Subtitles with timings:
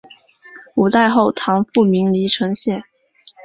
[0.77, 2.83] 五代后唐复名黎城县。